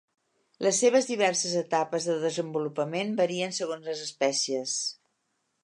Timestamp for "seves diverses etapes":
0.83-2.07